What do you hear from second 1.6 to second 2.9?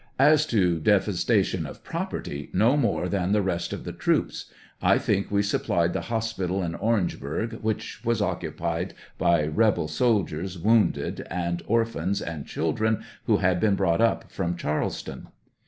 of property, no